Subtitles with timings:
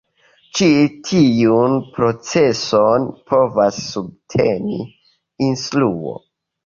[0.59, 0.69] Ĉi
[1.09, 4.81] tiun proceson povas subteni
[5.51, 6.17] instruo.